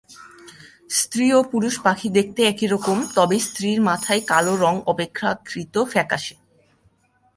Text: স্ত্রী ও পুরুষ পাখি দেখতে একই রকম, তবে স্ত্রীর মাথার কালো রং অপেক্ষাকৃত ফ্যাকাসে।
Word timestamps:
স্ত্রী 0.99 1.25
ও 1.37 1.39
পুরুষ 1.51 1.75
পাখি 1.83 2.07
দেখতে 2.09 2.41
একই 2.43 2.67
রকম, 2.67 2.97
তবে 3.15 3.37
স্ত্রীর 3.39 3.79
মাথার 3.81 4.19
কালো 4.31 4.53
রং 4.55 4.75
অপেক্ষাকৃত 4.85 5.75
ফ্যাকাসে। 5.91 6.35